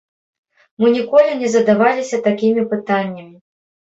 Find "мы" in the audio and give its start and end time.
0.83-0.87